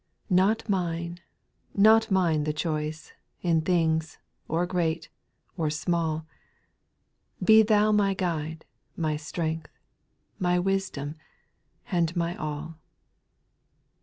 7. 0.29 0.35
Not 0.35 0.67
mine, 0.67 1.19
not 1.75 2.09
mine 2.09 2.43
the 2.43 2.53
choice, 2.53 3.13
In 3.43 3.61
things, 3.61 4.17
or 4.47 4.65
great, 4.65 5.09
or 5.57 5.69
small; 5.69 6.25
Be 7.43 7.61
Thou 7.61 7.91
my 7.91 8.15
Guide, 8.15 8.65
my 8.97 9.15
Strength, 9.15 9.69
My 10.39 10.57
Wisdom, 10.57 11.17
and 11.91 12.15
my 12.15 12.35
All. 12.35 12.79